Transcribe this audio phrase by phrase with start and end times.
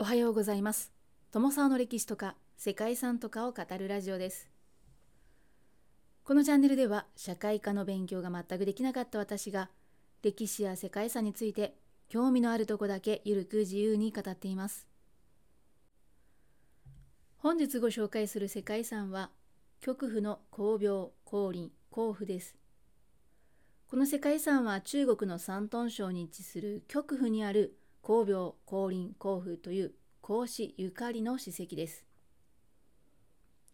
[0.00, 0.94] おはようございます。
[1.30, 4.48] 友沢の歴史とか世界遺産とかを語るラジオです。
[6.24, 9.68] このチャンネルでは社会科の勉強が全くできなかった私が
[10.22, 11.74] 歴史や世界遺産について
[12.08, 14.88] 興味のあるとこだけゆるく自由に語っています。
[17.36, 19.28] 本日ご紹介する世界遺産は
[19.82, 22.56] 極府の工廟光林甲府です。
[23.86, 32.06] この世界遺産は中国の山東省に位置する極府にある工廟光林甲府という孔子ゆかりの史跡です。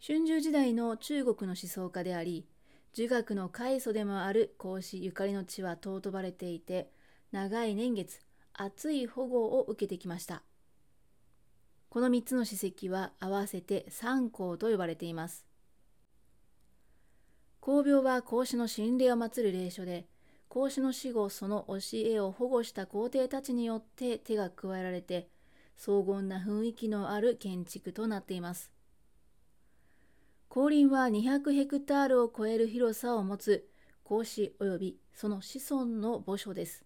[0.00, 2.46] 春秋時代の中国の思想家であり、
[2.92, 6.92] 儒学の開祖でもある孔子ゆかりの地は尊ばれていて、
[7.32, 8.20] 長い年月、
[8.52, 10.42] 熱い保護を受けてきました。
[11.88, 15.46] この3つの史跡は合わせて三皇と呼ばれています。
[17.60, 20.06] 孔廟は孔子の神霊を祀る霊所で、
[20.52, 25.30] 孔子の死後その教えを保護した皇帝たちによって手が加えられて
[25.78, 28.70] 荘厳な雰囲気のある建築となっています。
[30.50, 33.66] 降臨は200ヘクタールを超える広さを持つ
[34.04, 36.84] 孔子及びその子孫の墓所です。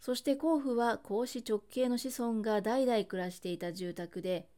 [0.00, 4.48] そして甲府は孔子直系の子孫が代々暮らしていた住宅で、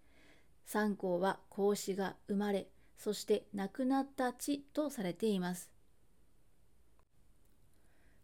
[0.66, 5.79] 三皇は孔子が生まれ、そして亡くなった地とされています。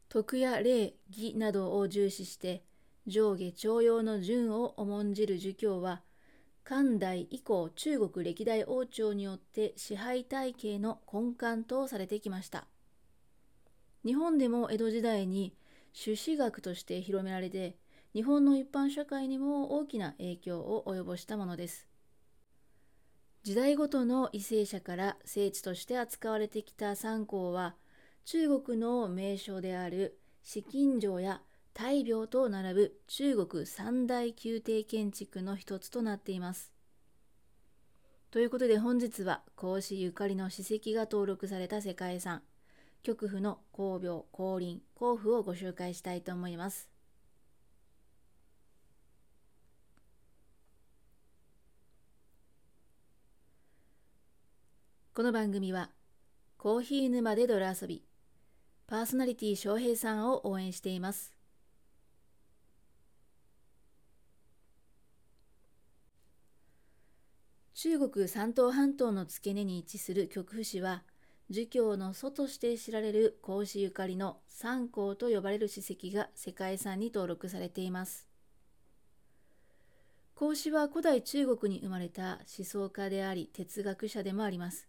[0.08, 2.62] 徳や礼儀などを重視して
[3.06, 6.02] 上下徴用の順を重んじる儒教は
[6.64, 12.66] 漢代以降中国歴代王朝によって支配体系の根幹とされてきました。
[14.04, 15.54] 日本でも江戸時代に
[15.92, 17.76] 朱子学として広められて
[18.14, 21.86] 日本の一般社会にも大きな影響を及ぼしたものです。
[23.44, 27.76] 時代ごとの為政者から聖地として扱われてきた三皇は
[28.26, 36.72] 中国の名所である紫禁城や大廟と並ぶ中国三大宮廷建築の一つとなっています。
[38.32, 42.42] ということで本日は孔子ゆかりの史跡が登録された世界遺産
[43.04, 46.90] 極府の工廟光林甲府をご紹介したいと思います。
[55.14, 55.90] この番組は
[56.58, 58.02] コーヒー沼で泥遊び
[58.88, 61.34] パーソナリティ翔平さんを応援しています。
[67.74, 71.02] 中国山東半島の付け根に位置する極府市は、
[71.50, 78.28] 儒教の祖として知られる孔子ゆかりの三皇と呼ばれる史跡が世界遺産に登録されています。
[80.34, 84.86] 孔子は古代中国に生まれた思想家であり哲学者でもあります。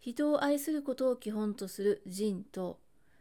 [0.00, 2.78] 人を愛することを基本とする人と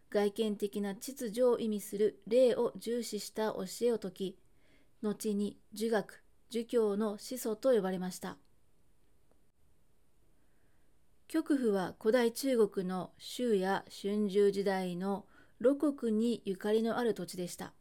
[0.09, 4.37] 外見的な秩序を意味する礼を重視した教えを説き
[5.01, 8.37] 後に儒学儒教の始祖と呼ばれました。
[11.27, 15.25] 極府は古代中国の周や春秋時代の
[15.61, 17.73] 露国にゆかりのある土地でした。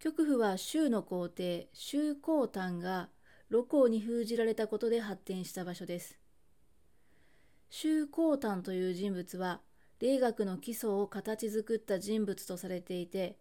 [0.00, 3.08] 極府は周の皇帝周公丹が
[3.50, 6.21] 露光に封じられたことで発展した場所です。
[7.74, 9.62] 周公丹という人物は
[9.98, 13.38] 霊学の基礎を形作った人物とされていて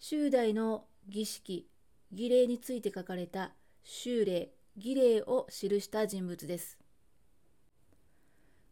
[0.00, 1.68] 周代の儀式
[2.12, 3.52] 儀礼について書かれた
[3.84, 6.76] 修礼儀礼を記した人物です。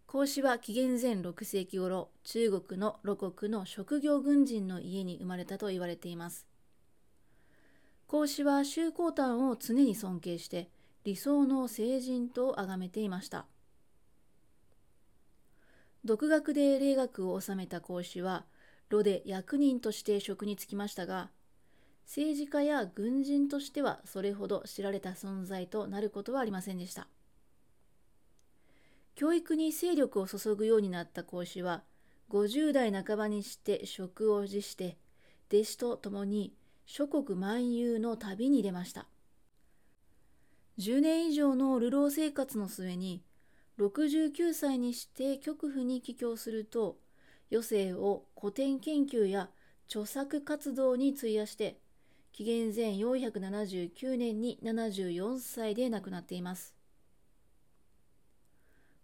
[0.08, 6.48] 孔子は紀元前6世紀頃中国の露国の職業軍人の家に生まれたと言われています。
[8.08, 10.68] 孔子は周公丹を常に尊敬して
[11.04, 13.46] 理想の聖人と崇めていました。
[16.04, 18.44] 独学で霊学を収めた孔子は
[18.88, 21.30] 炉で役人として職に就きましたが
[22.06, 27.06] 政治家や軍人としてはそれほど知られた存在となることはありませんでした。
[29.14, 31.84] 教育に精力を注ぐようになった孔子は
[32.30, 34.96] 50代半ばにして職を辞して
[35.52, 36.52] 弟子と共に
[36.84, 39.06] 諸国漫遊の旅に出ました。
[40.78, 43.22] 10年以上の流浪生活の末に
[43.80, 46.98] 69歳にして極府に帰郷すると
[47.50, 49.48] 余生を古典研究や
[49.88, 51.78] 著作活動に費やして
[52.32, 56.74] 紀元前479年に74歳で亡くなっています。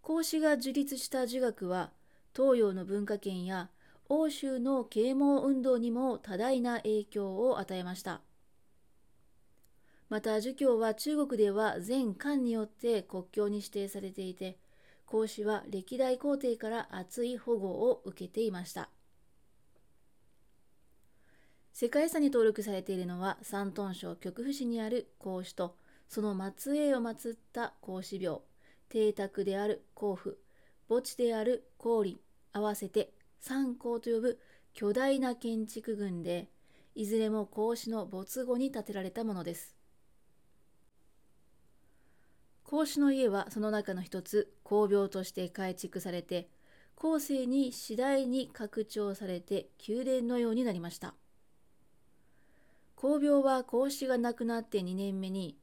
[0.01, 1.91] 孔子が樹立した儒学は
[2.35, 3.69] 東洋の文化圏や
[4.07, 8.21] 欧州の啓蒙運動にも多大な影響を与えました。
[10.09, 14.57] また儒教は中国では全漢によって国教に指定されていて
[15.07, 18.89] 孔子は歴代皇帝から厚い保護を受けていました。
[21.71, 25.77] 世界遺産に登録されているのは山東省極府市にある孔子と
[26.09, 28.43] その末裔を祀った孔子廟。
[28.89, 30.39] 邸宅である孔府
[30.89, 32.19] 墓地である孔林
[32.51, 34.39] 合わせて三孔と呼ぶ
[34.73, 36.49] 巨大な建築群で
[36.95, 39.76] いずれも孔子の没後に建てられたものです。
[42.67, 46.49] 孔子の家はその中の一つ孔廟として改築されて
[46.95, 51.13] 後世に次第に拡張されて宮殿のようになりました。
[52.97, 55.57] 孔廟は孔子が亡くなって2年目に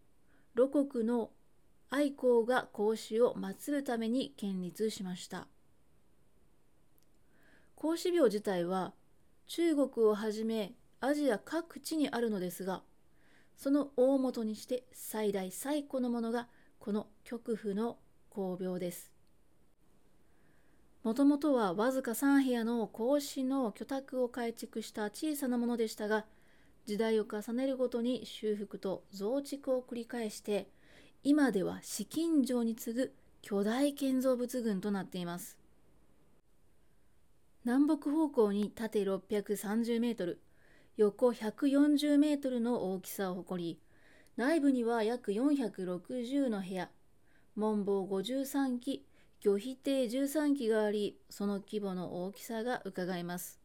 [0.56, 1.28] 露国の
[1.90, 5.46] 愛好が孔子を祀るために建立しました。
[7.74, 8.94] 孔子廟自体は
[9.46, 12.82] 中国をはじめアジア各地にあるのですが
[13.58, 16.48] その大元にして最大最古のものが
[16.84, 17.96] この極府の
[18.28, 19.10] 孔廟です。
[21.02, 26.26] もともとはわずか3部屋の孔子の居宅を改築した小さなものでしたが
[26.84, 30.68] 時代を重ねるごとに修復と増築を繰り返して
[31.22, 35.56] 今では紫禁城に次ぐ巨大建造物群となっています。
[37.64, 40.42] 南北方向に縦630メートル
[40.98, 43.78] 横140メートルの大きさを誇り
[44.36, 46.90] 内部には約460の部屋。
[47.54, 49.06] 門房53基。
[49.40, 53.60] 魚皮艇13基がありその規模の大きさがうかがえます。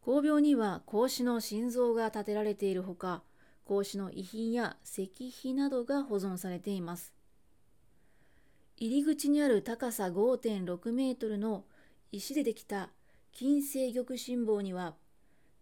[0.00, 3.22] 工廟には孔子の心臓が建てられているほか、
[3.64, 7.12] 孔子の遺品や石碑などが保存されています。
[8.78, 11.64] 入り口にある高さ5.6メートルの
[12.10, 12.90] 石でできた
[13.30, 14.96] 金星玉心棒には、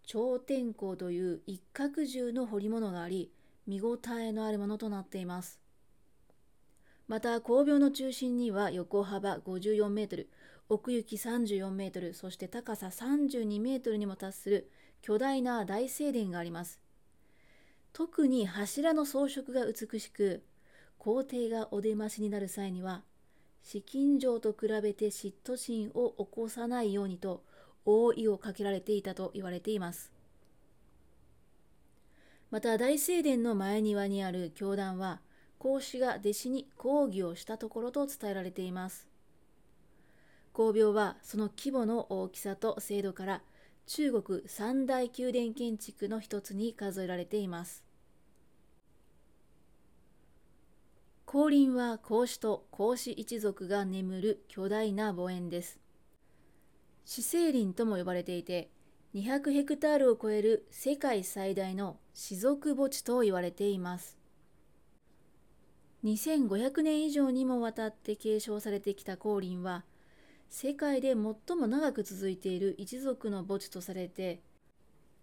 [0.04, 3.30] 超天候という一角獣の彫り物があり、
[3.70, 5.60] 見応えのあるものとなっています。
[7.06, 10.28] また、工廟の中心には横幅54メートル、
[10.68, 14.70] 奥行き34メートル、そして高さ32メートルにも達する
[15.02, 16.80] 巨大な大聖殿があります。
[17.92, 20.42] 特に柱の装飾が美しく、
[20.98, 23.04] 皇帝がお出ましになる際には、
[23.62, 27.44] 紫禁城と比べて嫉妬心を起こさないようにと、
[27.84, 30.10] 覆いをかけられていたと言われています。
[32.50, 35.20] また大聖殿の前庭にある教団は、
[35.58, 39.06] 孔子が弟子に講義をしたところと伝えられています。
[40.52, 43.42] 工廟はその規模の大きさと精度から
[43.86, 47.84] 中国三大宮殿建築の一つに数えられています。
[51.24, 55.78] 降臨は孔子と孔子一族が眠る巨大な墓園です。
[57.04, 58.70] 死生林とも呼ばれていて、
[59.14, 64.18] 200ヘクタールを超える世界最大の士族墓地と言われています。
[66.04, 69.84] 2500年以上にもわたって継承されてきた光林は、
[70.52, 74.40] 世界で最も長く続いている一族の墓地とされて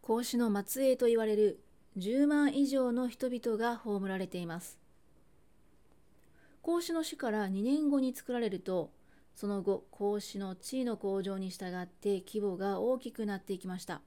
[0.01, 1.59] 孔子の末裔と言われる
[1.97, 4.79] 10万以上の人々が葬られています
[6.61, 8.89] 孔子の死から2年後に作られると
[9.37, 14.01] その後孔子の地位の向上に従って規模が大きくなっていきました。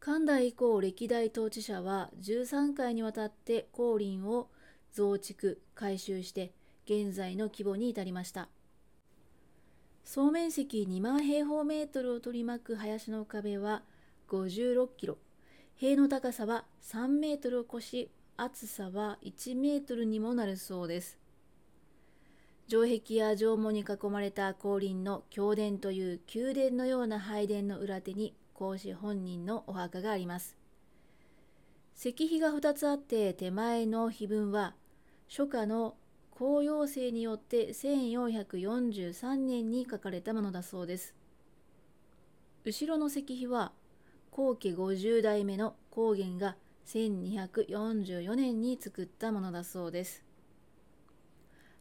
[0.00, 4.48] 漢代以降歴代統治者は13回にわたって光林を
[4.92, 6.52] 増築改修して
[6.84, 8.48] 現在の規模に至りました。
[10.02, 13.84] 総面積2万平方メートルを取り巻く林の壁は
[14.28, 15.16] 56キロ、
[15.76, 21.20] 塀の高さは3メートルを超し、厚さは1メートルにもなるそうです。
[22.68, 30.56] 城壁や城門に囲まれた後輪の宮殿という宮殿のような拝殿の裏手に孔子本人のお墓があります。
[31.96, 34.74] 石碑が2つあって手前の碑文は
[35.28, 35.94] 初夏の
[36.30, 41.14] 公用生によって1443年に書かれたものだそうです。
[42.64, 43.70] 後ろの石碑は
[44.32, 46.56] 後家50代目の光源が
[46.86, 50.24] 1244年に作ったものだそうです。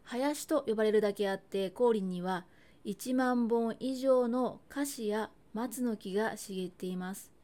[0.05, 2.45] 林と呼ばれるだけあって光林には
[2.85, 7.35] 1万本以上の菓子や松の木が茂っています。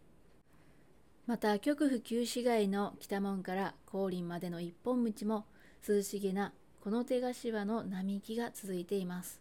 [1.27, 5.45] また極府旧市街の北門から光林までの一本道も
[5.87, 6.51] 涼しげな
[6.81, 9.39] この手頭の並木が続いています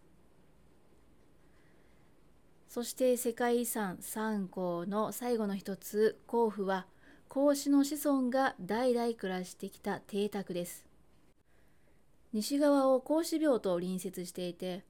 [2.68, 6.86] そして世界遺産三項の最後の一つ甲府は
[7.28, 10.84] 孔子の子孫が代々暮らしてきた邸宅です
[12.32, 14.84] 西側を孔子廟と隣接していて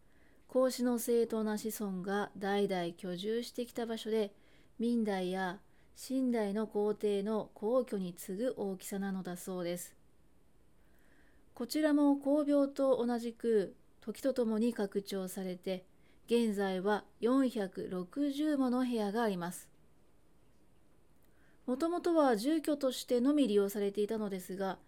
[0.48, 4.32] 孔子の正当な子孫が代々居住してきた場所で
[4.78, 5.58] 明代や
[5.96, 9.94] 清代の皇帝の皇居に次ぐ大きさなのだそうです。
[11.54, 15.84] こちらも工病と同じく時とともに拡張されて
[16.26, 19.68] 現在は460もの部屋があります。
[21.66, 24.78] もともとは住居としてのみ利用されていたのですが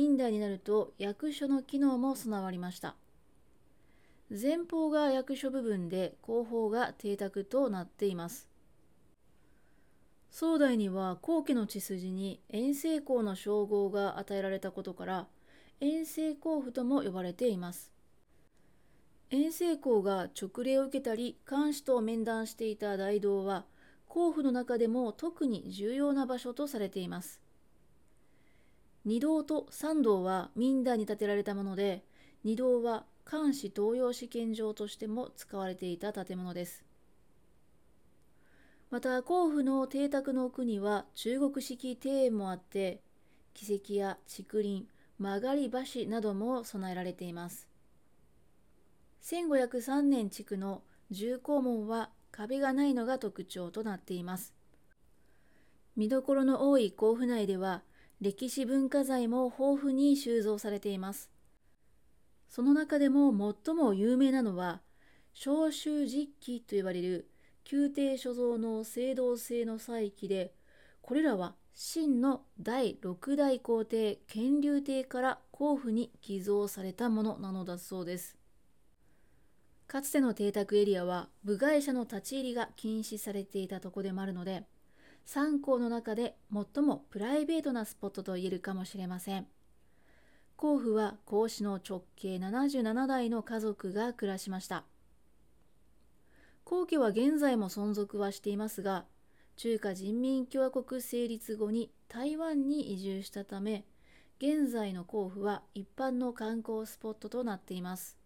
[0.00, 2.96] 明代になると役所の機能も備わりました。
[4.30, 8.48] 前方が役所部分で後方が邸宅となっています。
[10.30, 15.26] 宋代には後期の血筋に遠征公の称号が与えられたことから
[15.80, 17.92] 遠征公府とも呼ばれています
[19.28, 23.66] 遠征公が勅令を受けたり監視と面談していた大道は
[24.08, 27.41] 甲府の中でも特に重要な場所とされています
[29.04, 32.04] 二道と三道は明代に建てられたもので
[32.44, 36.84] 二道は監視東洋試験場としても使われていた建物です。
[38.90, 43.00] また甲府の邸宅の奥には中国式庭園もあって
[43.54, 44.86] 奇跡や竹林
[45.18, 47.68] 曲がり橋なども備えられています。
[49.22, 54.54] 1503年築の重工門は壁がないのが特徴となっています。
[55.96, 57.82] 見どころの多い甲府内では
[58.22, 61.28] 歴史文化財も豊富に収蔵されています。
[62.48, 63.32] その中でも
[63.64, 64.80] 最も有名なのは
[65.34, 67.28] 召集実記と呼ばれる
[67.68, 70.54] 宮廷所蔵の青銅製の祭器で
[71.00, 78.36] これらは秦の第6代皇帝乾隆帝から甲府に寄贈されたものなのだそうです。
[79.88, 84.62] かつての邸宅エリアは部外者の立ち入りが禁止されていたとこでもあるので
[85.24, 89.46] 三校の中で最もプライベートなスポットと言えるかもしれません。
[90.56, 94.84] 甲府は孔子の直系77代の家族が暮らしました。
[96.64, 99.04] 皇居は現在も存続はしていますが
[99.56, 103.84] 中華人民共和国成立後に台湾に移住したため
[104.38, 108.16] 現在の甲府は一般の観光スポットとなっています。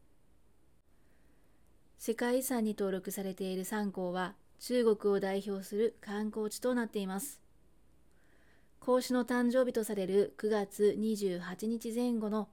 [1.98, 7.40] 世界遺産に登録されている三校は中国を代表する観光地となっています。
[8.80, 12.48] 孔子の誕生日とされる9月28日前後の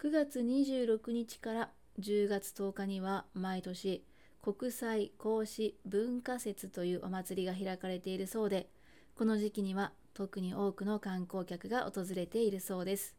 [0.00, 1.70] 9月26日から
[2.00, 4.04] 10月10日には毎年
[4.42, 8.68] 国際孔子文化節というお祭りが開かれているそうで
[9.14, 13.16] この時期には特に多くの観光客が訪れているそうです。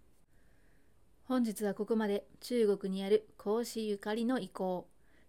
[1.26, 4.88] 本日はここまで中国にある孔子ゆかりの遺構。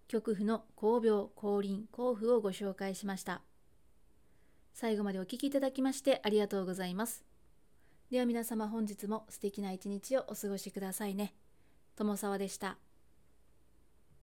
[0.08, 3.42] 極府の工病降臨交付をご紹介しました。
[4.72, 7.24] 最後までお聴きいただきましてありがとうございます。
[8.10, 11.34] では皆様本日も素敵な一日をお過ごしくださいね。
[11.94, 12.78] 友沢でした。